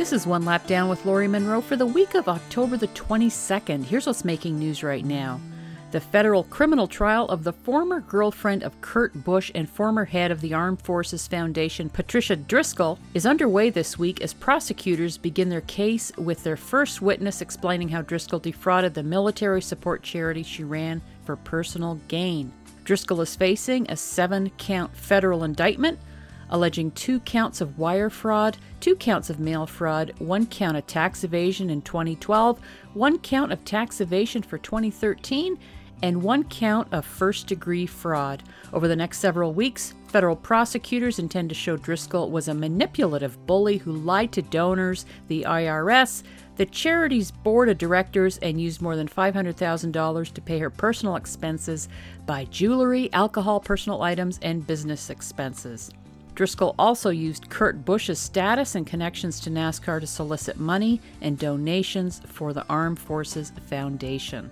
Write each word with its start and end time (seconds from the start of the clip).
This 0.00 0.14
is 0.14 0.26
One 0.26 0.46
Lap 0.46 0.66
Down 0.66 0.88
with 0.88 1.04
Lori 1.04 1.28
Munro 1.28 1.60
for 1.60 1.76
the 1.76 1.84
week 1.84 2.14
of 2.14 2.26
October 2.26 2.78
the 2.78 2.88
22nd. 2.88 3.84
Here's 3.84 4.06
what's 4.06 4.24
making 4.24 4.58
news 4.58 4.82
right 4.82 5.04
now. 5.04 5.38
The 5.90 6.00
federal 6.00 6.44
criminal 6.44 6.88
trial 6.88 7.28
of 7.28 7.44
the 7.44 7.52
former 7.52 8.00
girlfriend 8.00 8.62
of 8.62 8.80
Kurt 8.80 9.12
Busch 9.24 9.50
and 9.54 9.68
former 9.68 10.06
head 10.06 10.30
of 10.30 10.40
the 10.40 10.54
Armed 10.54 10.80
Forces 10.80 11.28
Foundation, 11.28 11.90
Patricia 11.90 12.34
Driscoll, 12.34 12.98
is 13.12 13.26
underway 13.26 13.68
this 13.68 13.98
week 13.98 14.22
as 14.22 14.32
prosecutors 14.32 15.18
begin 15.18 15.50
their 15.50 15.60
case 15.60 16.10
with 16.16 16.44
their 16.44 16.56
first 16.56 17.02
witness 17.02 17.42
explaining 17.42 17.90
how 17.90 18.00
Driscoll 18.00 18.38
defrauded 18.38 18.94
the 18.94 19.02
military 19.02 19.60
support 19.60 20.02
charity 20.02 20.42
she 20.42 20.64
ran 20.64 21.02
for 21.26 21.36
personal 21.36 22.00
gain. 22.08 22.50
Driscoll 22.84 23.20
is 23.20 23.36
facing 23.36 23.84
a 23.90 23.96
seven 23.96 24.48
count 24.56 24.96
federal 24.96 25.44
indictment 25.44 25.98
alleging 26.50 26.90
two 26.92 27.20
counts 27.20 27.60
of 27.60 27.78
wire 27.78 28.10
fraud, 28.10 28.58
two 28.80 28.94
counts 28.96 29.30
of 29.30 29.40
mail 29.40 29.66
fraud, 29.66 30.12
one 30.18 30.46
count 30.46 30.76
of 30.76 30.86
tax 30.86 31.24
evasion 31.24 31.70
in 31.70 31.80
2012, 31.82 32.60
one 32.94 33.18
count 33.18 33.52
of 33.52 33.64
tax 33.64 34.00
evasion 34.00 34.42
for 34.42 34.58
2013, 34.58 35.58
and 36.02 36.22
one 36.22 36.44
count 36.44 36.88
of 36.92 37.04
first 37.04 37.46
degree 37.46 37.86
fraud. 37.86 38.42
Over 38.72 38.88
the 38.88 38.96
next 38.96 39.18
several 39.18 39.52
weeks, 39.52 39.94
federal 40.08 40.36
prosecutors 40.36 41.18
intend 41.18 41.48
to 41.50 41.54
show 41.54 41.76
Driscoll 41.76 42.30
was 42.30 42.48
a 42.48 42.54
manipulative 42.54 43.46
bully 43.46 43.78
who 43.78 43.92
lied 43.92 44.32
to 44.32 44.42
donors, 44.42 45.06
the 45.28 45.42
IRS, 45.42 46.22
the 46.56 46.66
charity's 46.66 47.30
board 47.30 47.68
of 47.68 47.78
directors, 47.78 48.38
and 48.38 48.60
used 48.60 48.82
more 48.82 48.96
than 48.96 49.08
$500,000 49.08 50.32
to 50.32 50.40
pay 50.40 50.58
her 50.58 50.70
personal 50.70 51.16
expenses 51.16 51.88
buy 52.26 52.44
jewelry, 52.46 53.12
alcohol, 53.12 53.60
personal 53.60 54.02
items, 54.02 54.38
and 54.42 54.66
business 54.66 55.10
expenses. 55.10 55.90
Driscoll 56.34 56.74
also 56.78 57.10
used 57.10 57.50
Kurt 57.50 57.84
Busch's 57.84 58.18
status 58.18 58.74
and 58.74 58.86
connections 58.86 59.40
to 59.40 59.50
NASCAR 59.50 60.00
to 60.00 60.06
solicit 60.06 60.58
money 60.58 61.00
and 61.20 61.38
donations 61.38 62.20
for 62.26 62.52
the 62.52 62.66
Armed 62.68 62.98
Forces 62.98 63.52
Foundation. 63.68 64.50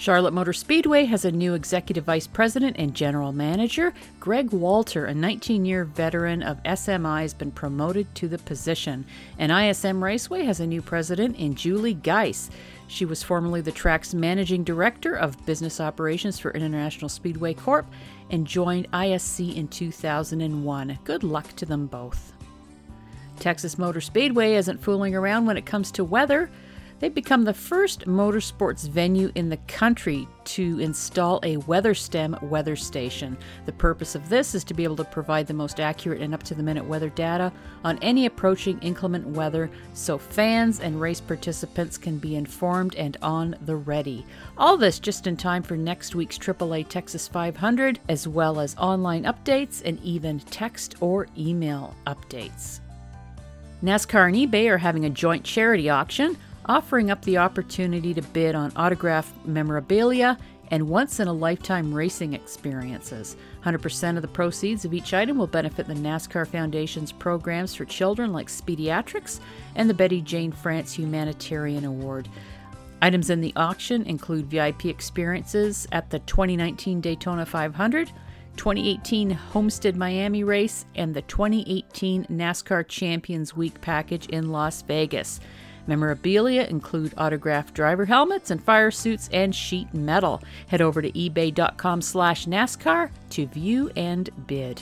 Charlotte 0.00 0.32
Motor 0.32 0.54
Speedway 0.54 1.04
has 1.04 1.26
a 1.26 1.30
new 1.30 1.52
executive 1.52 2.04
vice 2.04 2.26
president 2.26 2.76
and 2.78 2.94
general 2.94 3.32
manager. 3.32 3.92
Greg 4.18 4.50
Walter, 4.50 5.04
a 5.04 5.12
19 5.12 5.66
year 5.66 5.84
veteran 5.84 6.42
of 6.42 6.62
SMI, 6.62 7.20
has 7.20 7.34
been 7.34 7.50
promoted 7.50 8.14
to 8.14 8.26
the 8.26 8.38
position. 8.38 9.04
And 9.38 9.52
ISM 9.52 10.02
Raceway 10.02 10.44
has 10.44 10.58
a 10.58 10.66
new 10.66 10.80
president 10.80 11.36
in 11.36 11.54
Julie 11.54 11.96
Giese. 11.96 12.48
She 12.88 13.04
was 13.04 13.22
formerly 13.22 13.60
the 13.60 13.72
track's 13.72 14.14
managing 14.14 14.64
director 14.64 15.16
of 15.16 15.44
business 15.44 15.82
operations 15.82 16.38
for 16.38 16.50
International 16.52 17.10
Speedway 17.10 17.52
Corp 17.52 17.84
and 18.30 18.46
joined 18.46 18.90
ISC 18.92 19.54
in 19.54 19.68
2001. 19.68 20.98
Good 21.04 21.24
luck 21.24 21.54
to 21.56 21.66
them 21.66 21.86
both. 21.86 22.32
Texas 23.38 23.76
Motor 23.76 24.00
Speedway 24.00 24.54
isn't 24.54 24.82
fooling 24.82 25.14
around 25.14 25.44
when 25.44 25.58
it 25.58 25.66
comes 25.66 25.92
to 25.92 26.04
weather. 26.04 26.50
They've 27.00 27.12
become 27.12 27.44
the 27.44 27.54
first 27.54 28.06
motorsports 28.06 28.86
venue 28.86 29.32
in 29.34 29.48
the 29.48 29.56
country 29.66 30.28
to 30.44 30.78
install 30.80 31.40
a 31.42 31.56
WeatherSTEM 31.56 32.42
weather 32.42 32.76
station. 32.76 33.38
The 33.64 33.72
purpose 33.72 34.14
of 34.14 34.28
this 34.28 34.54
is 34.54 34.64
to 34.64 34.74
be 34.74 34.84
able 34.84 34.96
to 34.96 35.04
provide 35.04 35.46
the 35.46 35.54
most 35.54 35.80
accurate 35.80 36.20
and 36.20 36.34
up 36.34 36.42
to 36.42 36.54
the 36.54 36.62
minute 36.62 36.84
weather 36.84 37.08
data 37.08 37.50
on 37.84 37.98
any 38.02 38.26
approaching 38.26 38.78
inclement 38.80 39.26
weather 39.26 39.70
so 39.94 40.18
fans 40.18 40.80
and 40.80 41.00
race 41.00 41.22
participants 41.22 41.96
can 41.96 42.18
be 42.18 42.36
informed 42.36 42.94
and 42.96 43.16
on 43.22 43.56
the 43.64 43.76
ready. 43.76 44.26
All 44.58 44.76
this 44.76 44.98
just 44.98 45.26
in 45.26 45.38
time 45.38 45.62
for 45.62 45.78
next 45.78 46.14
week's 46.14 46.36
AAA 46.36 46.86
Texas 46.88 47.26
500, 47.26 47.98
as 48.10 48.28
well 48.28 48.60
as 48.60 48.76
online 48.76 49.24
updates 49.24 49.80
and 49.86 49.98
even 50.02 50.38
text 50.40 50.96
or 51.00 51.28
email 51.38 51.96
updates. 52.06 52.80
NASCAR 53.82 54.28
and 54.28 54.36
eBay 54.36 54.68
are 54.68 54.76
having 54.76 55.06
a 55.06 55.10
joint 55.10 55.42
charity 55.42 55.88
auction 55.88 56.36
offering 56.70 57.10
up 57.10 57.20
the 57.22 57.36
opportunity 57.36 58.14
to 58.14 58.22
bid 58.22 58.54
on 58.54 58.70
autographed 58.76 59.44
memorabilia 59.44 60.38
and 60.70 60.88
once 60.88 61.18
in 61.18 61.26
a 61.26 61.32
lifetime 61.32 61.92
racing 61.92 62.32
experiences. 62.32 63.36
100% 63.64 64.14
of 64.14 64.22
the 64.22 64.28
proceeds 64.28 64.84
of 64.84 64.94
each 64.94 65.12
item 65.12 65.36
will 65.36 65.48
benefit 65.48 65.88
the 65.88 65.94
NASCAR 65.94 66.46
Foundation's 66.46 67.10
programs 67.10 67.74
for 67.74 67.84
children 67.86 68.32
like 68.32 68.46
Speediatrics 68.46 69.40
and 69.74 69.90
the 69.90 69.94
Betty 69.94 70.20
Jane 70.20 70.52
France 70.52 70.92
Humanitarian 70.92 71.84
Award. 71.84 72.28
Items 73.02 73.30
in 73.30 73.40
the 73.40 73.52
auction 73.56 74.04
include 74.04 74.46
VIP 74.46 74.84
experiences 74.84 75.88
at 75.90 76.08
the 76.08 76.20
2019 76.20 77.00
Daytona 77.00 77.44
500, 77.44 78.12
2018 78.56 79.30
Homestead 79.30 79.96
Miami 79.96 80.44
race, 80.44 80.84
and 80.94 81.12
the 81.14 81.22
2018 81.22 82.26
NASCAR 82.26 82.86
Champions 82.86 83.56
Week 83.56 83.80
package 83.80 84.28
in 84.28 84.52
Las 84.52 84.82
Vegas. 84.82 85.40
Memorabilia 85.90 86.62
include 86.70 87.12
autographed 87.18 87.74
driver 87.74 88.04
helmets 88.04 88.52
and 88.52 88.62
fire 88.62 88.92
suits 88.92 89.28
and 89.32 89.52
sheet 89.52 89.92
metal. 89.92 90.40
Head 90.68 90.80
over 90.80 91.02
to 91.02 91.10
ebay.com 91.10 92.00
slash 92.00 92.46
NASCAR 92.46 93.10
to 93.30 93.46
view 93.48 93.90
and 93.96 94.30
bid. 94.46 94.80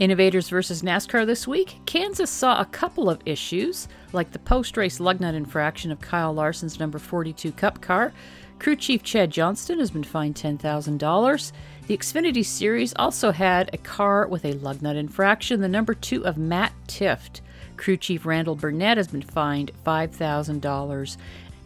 Innovators 0.00 0.48
versus 0.48 0.82
NASCAR 0.82 1.24
this 1.24 1.46
week. 1.46 1.76
Kansas 1.86 2.30
saw 2.30 2.60
a 2.60 2.64
couple 2.64 3.08
of 3.08 3.20
issues, 3.24 3.86
like 4.12 4.32
the 4.32 4.40
post 4.40 4.76
race 4.76 4.98
lug 4.98 5.20
nut 5.20 5.36
infraction 5.36 5.92
of 5.92 6.00
Kyle 6.00 6.34
Larson's 6.34 6.80
number 6.80 6.98
42 6.98 7.52
Cup 7.52 7.80
car. 7.80 8.12
Crew 8.58 8.76
chief 8.76 9.02
Chad 9.02 9.30
Johnston 9.30 9.78
has 9.78 9.90
been 9.90 10.04
fined 10.04 10.36
$10,000. 10.36 11.52
The 11.86 11.96
Xfinity 11.96 12.44
Series 12.44 12.94
also 12.96 13.30
had 13.30 13.68
a 13.72 13.78
car 13.78 14.26
with 14.26 14.44
a 14.44 14.54
lug 14.54 14.80
nut 14.80 14.96
infraction, 14.96 15.60
the 15.60 15.68
number 15.68 15.92
two 15.92 16.24
of 16.24 16.38
Matt 16.38 16.72
Tifft. 16.86 17.40
Crew 17.76 17.96
Chief 17.96 18.24
Randall 18.24 18.54
Burnett 18.54 18.96
has 18.96 19.08
been 19.08 19.22
fined 19.22 19.72
$5,000. 19.84 21.16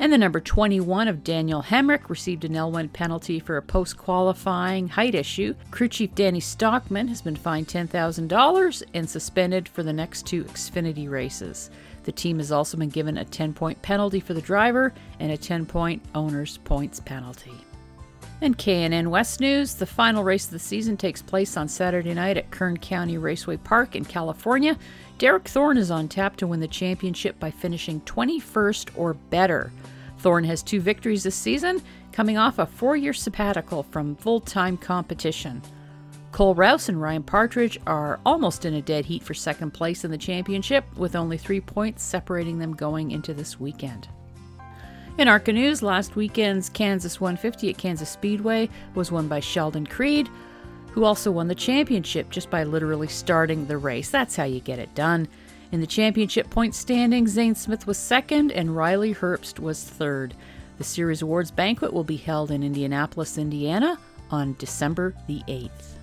And 0.00 0.12
the 0.12 0.18
number 0.18 0.38
21 0.38 1.08
of 1.08 1.24
Daniel 1.24 1.62
Hemric 1.62 2.08
received 2.08 2.44
an 2.44 2.52
L1 2.52 2.92
penalty 2.92 3.40
for 3.40 3.56
a 3.56 3.62
post 3.62 3.98
qualifying 3.98 4.88
height 4.88 5.14
issue. 5.14 5.54
Crew 5.72 5.88
Chief 5.88 6.14
Danny 6.14 6.38
Stockman 6.38 7.08
has 7.08 7.20
been 7.20 7.34
fined 7.34 7.66
$10,000 7.66 8.82
and 8.94 9.10
suspended 9.10 9.68
for 9.68 9.82
the 9.82 9.92
next 9.92 10.24
two 10.24 10.44
Xfinity 10.44 11.10
races. 11.10 11.70
The 12.04 12.12
team 12.12 12.38
has 12.38 12.52
also 12.52 12.76
been 12.76 12.90
given 12.90 13.18
a 13.18 13.24
10 13.24 13.52
point 13.54 13.82
penalty 13.82 14.20
for 14.20 14.34
the 14.34 14.40
driver 14.40 14.94
and 15.18 15.32
a 15.32 15.36
10 15.36 15.66
point 15.66 16.02
owner's 16.14 16.58
points 16.58 17.00
penalty. 17.00 17.52
And 18.40 18.56
K&N 18.56 19.10
West 19.10 19.40
News, 19.40 19.74
the 19.74 19.86
final 19.86 20.22
race 20.22 20.44
of 20.44 20.52
the 20.52 20.60
season 20.60 20.96
takes 20.96 21.20
place 21.20 21.56
on 21.56 21.66
Saturday 21.66 22.14
night 22.14 22.36
at 22.36 22.52
Kern 22.52 22.76
County 22.76 23.18
Raceway 23.18 23.56
Park 23.56 23.96
in 23.96 24.04
California. 24.04 24.78
Derek 25.18 25.48
Thorn 25.48 25.76
is 25.76 25.90
on 25.90 26.06
tap 26.06 26.36
to 26.36 26.46
win 26.46 26.60
the 26.60 26.68
championship 26.68 27.40
by 27.40 27.50
finishing 27.50 28.00
21st 28.02 28.90
or 28.94 29.14
better. 29.14 29.72
Thorn 30.18 30.44
has 30.44 30.62
two 30.62 30.80
victories 30.80 31.24
this 31.24 31.34
season, 31.34 31.82
coming 32.12 32.38
off 32.38 32.60
a 32.60 32.66
four 32.66 32.96
year 32.96 33.12
sabbatical 33.12 33.82
from 33.82 34.14
full 34.14 34.40
time 34.40 34.76
competition. 34.76 35.60
Cole 36.30 36.54
Rouse 36.54 36.88
and 36.88 37.00
Ryan 37.00 37.24
Partridge 37.24 37.78
are 37.88 38.20
almost 38.24 38.64
in 38.64 38.74
a 38.74 38.82
dead 38.82 39.06
heat 39.06 39.22
for 39.24 39.34
second 39.34 39.72
place 39.72 40.04
in 40.04 40.12
the 40.12 40.18
championship, 40.18 40.84
with 40.96 41.16
only 41.16 41.38
three 41.38 41.60
points 41.60 42.04
separating 42.04 42.58
them 42.58 42.76
going 42.76 43.10
into 43.10 43.34
this 43.34 43.58
weekend. 43.58 44.08
In 45.18 45.26
ARCA 45.26 45.52
News, 45.52 45.82
last 45.82 46.14
weekend's 46.14 46.68
Kansas 46.68 47.20
150 47.20 47.70
at 47.70 47.76
Kansas 47.76 48.08
Speedway 48.08 48.68
was 48.94 49.10
won 49.10 49.26
by 49.26 49.40
Sheldon 49.40 49.84
Creed, 49.84 50.28
who 50.92 51.02
also 51.02 51.32
won 51.32 51.48
the 51.48 51.56
championship 51.56 52.30
just 52.30 52.50
by 52.50 52.62
literally 52.62 53.08
starting 53.08 53.66
the 53.66 53.78
race. 53.78 54.10
That's 54.10 54.36
how 54.36 54.44
you 54.44 54.60
get 54.60 54.78
it 54.78 54.94
done. 54.94 55.26
In 55.72 55.80
the 55.80 55.88
championship 55.88 56.48
point 56.50 56.72
standings, 56.76 57.32
Zane 57.32 57.56
Smith 57.56 57.84
was 57.84 57.98
second 57.98 58.52
and 58.52 58.76
Riley 58.76 59.12
Herbst 59.12 59.58
was 59.58 59.82
third. 59.82 60.34
The 60.76 60.84
series 60.84 61.20
awards 61.20 61.50
banquet 61.50 61.92
will 61.92 62.04
be 62.04 62.16
held 62.16 62.52
in 62.52 62.62
Indianapolis, 62.62 63.38
Indiana 63.38 63.98
on 64.30 64.54
December 64.60 65.16
the 65.26 65.42
8th. 65.48 65.96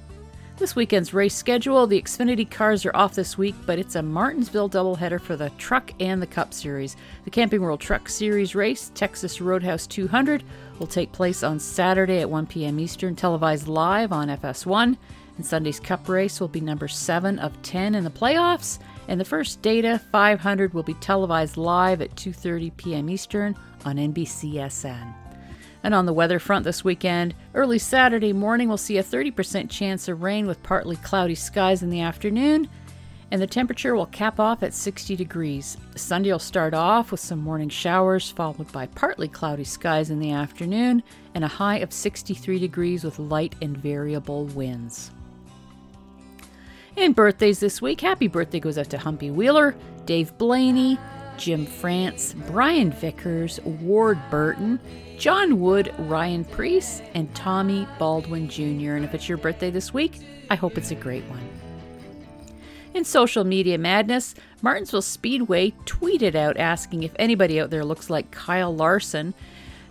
This 0.58 0.74
weekend's 0.74 1.14
race 1.14 1.36
schedule 1.36 1.86
the 1.86 2.02
Xfinity 2.02 2.50
cars 2.50 2.86
are 2.86 2.96
off 2.96 3.14
this 3.14 3.38
week, 3.38 3.56
but 3.66 3.78
it's 3.78 3.96
a 3.96 4.02
Martinsville 4.02 4.70
doubleheader 4.70 5.20
for 5.20 5.36
the 5.36 5.50
Truck 5.58 5.92
and 6.00 6.22
the 6.22 6.28
Cup 6.28 6.54
Series. 6.54 6.96
The 7.26 7.30
Camping 7.30 7.60
World 7.60 7.82
Truck 7.82 8.08
Series 8.08 8.56
race, 8.56 8.90
Texas 8.96 9.42
Roadhouse 9.42 9.86
200, 9.86 10.46
will 10.80 10.88
take 10.88 11.12
place 11.12 11.44
on 11.44 11.60
Saturday 11.60 12.22
at 12.22 12.30
1 12.30 12.46
p.m. 12.46 12.80
Eastern, 12.80 13.18
televised 13.18 13.68
live 13.68 14.14
on 14.14 14.30
FS1. 14.30 14.96
And 15.36 15.46
Sunday's 15.46 15.82
Cup 15.82 16.08
race 16.08 16.40
will 16.40 16.48
be 16.48 16.62
number 16.62 16.88
7 16.88 17.38
of 17.40 17.62
10 17.62 17.94
in 17.94 18.06
the 18.06 18.10
playoffs, 18.10 18.80
and 19.10 19.20
the 19.20 19.26
First 19.26 19.62
Data 19.62 20.00
500 20.14 20.74
will 20.74 20.84
be 20.84 20.94
televised 20.96 21.58
live 21.58 22.02
at 22.02 22.16
2:30 22.16 22.78
p.m. 22.78 23.10
Eastern 23.10 23.58
on 23.84 23.98
NBCSN. 23.98 25.25
And 25.86 25.94
on 25.94 26.08
the 26.08 26.14
weather 26.14 26.40
front 26.40 26.64
this 26.66 26.84
weekend, 26.84 27.36
early 27.54 27.78
Saturday 27.78 28.34
morning 28.34 28.68
we'll 28.68 28.76
see 28.76 28.98
a 28.98 29.04
30% 29.04 29.70
chance 29.70 30.08
of 30.08 30.24
rain 30.24 30.48
with 30.48 30.64
partly 30.64 30.96
cloudy 30.96 31.36
skies 31.36 31.84
in 31.84 31.92
the 31.92 32.02
afternoon, 32.02 32.68
and 33.30 33.40
the 33.40 33.46
temperature 33.46 33.96
will 33.96 34.08
cap 34.08 34.40
off 34.40 34.64
at 34.64 34.74
60 34.74 35.16
degrees. 35.16 35.78
Sunday 35.96 36.32
will 36.32 36.40
start 36.40 36.74
off 36.74 37.12
with 37.12 37.20
some 37.20 37.38
morning 37.38 37.70
showers, 37.70 38.32
followed 38.32 38.72
by 38.72 38.88
partly 38.88 39.28
cloudy 39.28 39.64
skies 39.64 40.10
in 40.10 40.18
the 40.18 40.32
afternoon, 40.32 41.04
and 41.36 41.44
a 41.44 41.48
high 41.48 41.78
of 41.78 41.94
63 41.94 42.58
degrees 42.58 43.04
with 43.04 43.20
light 43.20 43.54
and 43.62 43.78
variable 43.78 44.46
winds. 44.46 45.12
And 46.98 47.14
birthdays 47.14 47.60
this 47.60 47.80
week. 47.80 48.02
Happy 48.02 48.28
birthday 48.28 48.60
goes 48.60 48.80
out 48.80 48.90
to 48.90 48.98
Humpy 48.98 49.30
Wheeler, 49.30 49.76
Dave 50.08 50.36
Blaney, 50.40 50.98
Jim 51.38 51.66
France, 51.66 52.36
Brian 52.48 52.92
Vickers, 52.92 53.60
Ward 53.62 54.20
Burton, 54.30 54.80
Jon 55.18 55.60
Wood, 55.60 55.94
Ryan 56.00 56.46
Preece, 56.46 57.02
and 57.14 57.34
Tommy 57.36 57.88
Baldwin 57.98 58.50
Jr. 58.50 58.96
And 58.96 59.06
if 59.06 59.14
it's 59.14 59.30
your 59.30 59.38
birthday 59.38 59.70
this 59.70 59.94
week, 59.94 60.20
I 60.50 60.56
hope 60.56 60.78
it's 60.78 60.92
a 60.92 60.96
great 60.96 61.24
one. 61.26 61.48
In 62.94 63.04
social 63.04 63.44
media 63.44 63.78
madness, 63.78 64.36
Martinsville 64.62 65.02
Speedway 65.02 65.72
tweeted 65.86 66.36
out 66.36 66.58
asking 66.58 67.04
if 67.04 67.12
anybody 67.18 67.60
out 67.60 67.70
there 67.70 67.84
looks 67.84 68.10
like 68.10 68.32
Kyle 68.32 68.74
Larson. 68.74 69.34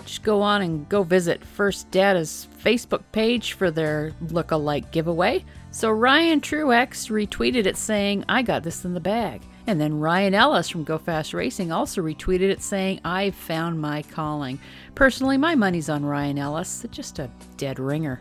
Just 0.06 0.22
go 0.22 0.40
on 0.42 0.62
and 0.62 0.88
go 0.88 1.02
visit 1.02 1.44
First 1.44 1.90
Data's 1.90 2.48
Facebook 2.62 3.02
page 3.12 3.52
for 3.52 3.70
their 3.70 4.12
look-alike 4.30 4.90
giveaway. 4.90 5.44
So 5.70 5.90
Ryan 5.90 6.40
Truex 6.40 7.10
retweeted 7.10 7.66
it 7.66 7.76
saying, 7.76 8.24
I 8.28 8.42
got 8.42 8.62
this 8.62 8.84
in 8.84 8.94
the 8.94 9.00
bag. 9.00 9.42
And 9.66 9.80
then 9.80 9.98
Ryan 9.98 10.34
Ellis 10.34 10.68
from 10.68 10.84
Go 10.84 10.98
Fast 10.98 11.32
Racing 11.32 11.72
also 11.72 12.02
retweeted 12.02 12.50
it 12.50 12.62
saying, 12.62 13.00
I've 13.04 13.34
found 13.34 13.80
my 13.80 14.02
calling. 14.02 14.58
Personally, 14.94 15.38
my 15.38 15.54
money's 15.54 15.88
on 15.88 16.04
Ryan 16.04 16.38
Ellis. 16.38 16.84
Just 16.90 17.18
a 17.18 17.30
dead 17.56 17.78
ringer. 17.78 18.20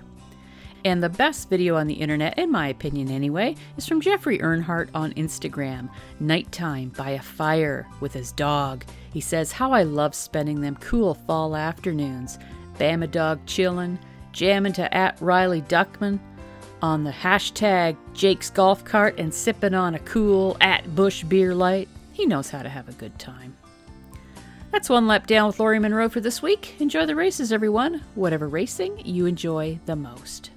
And 0.85 1.01
the 1.01 1.09
best 1.09 1.49
video 1.49 1.75
on 1.75 1.87
the 1.87 1.93
internet, 1.93 2.37
in 2.37 2.51
my 2.51 2.67
opinion 2.67 3.09
anyway, 3.09 3.55
is 3.77 3.87
from 3.87 4.01
Jeffrey 4.01 4.39
Earnhardt 4.39 4.89
on 4.93 5.13
Instagram. 5.13 5.89
Nighttime 6.19 6.89
by 6.89 7.11
a 7.11 7.21
fire 7.21 7.87
with 7.99 8.13
his 8.13 8.31
dog. 8.33 8.83
He 9.11 9.21
says, 9.21 9.51
How 9.51 9.71
I 9.71 9.83
love 9.83 10.13
spending 10.13 10.59
them 10.59 10.75
cool 10.77 11.13
fall 11.13 11.55
afternoons. 11.55 12.37
Bama 12.77 13.09
dog 13.09 13.45
chillin', 13.45 13.97
jamming 14.33 14.73
to 14.73 14.93
at 14.93 15.21
Riley 15.21 15.61
Duckman 15.61 16.19
on 16.83 17.05
the 17.05 17.11
hashtag 17.11 17.95
Jake's 18.13 18.49
Golf 18.49 18.83
Cart 18.83 19.17
and 19.17 19.33
sipping 19.33 19.73
on 19.73 19.95
a 19.95 19.99
cool 19.99 20.57
at 20.59 20.93
Busch 20.93 21.23
beer 21.23 21.55
light. 21.55 21.87
He 22.11 22.25
knows 22.25 22.49
how 22.49 22.61
to 22.61 22.67
have 22.67 22.89
a 22.89 22.93
good 22.93 23.17
time. 23.17 23.55
That's 24.69 24.89
one 24.89 25.07
lap 25.07 25.25
down 25.25 25.47
with 25.47 25.61
Lori 25.61 25.79
Munro 25.79 26.09
for 26.09 26.19
this 26.19 26.41
week. 26.41 26.75
Enjoy 26.81 27.05
the 27.05 27.15
races, 27.15 27.53
everyone. 27.53 28.03
Whatever 28.15 28.49
racing 28.49 29.01
you 29.05 29.25
enjoy 29.27 29.79
the 29.85 29.95
most. 29.95 30.51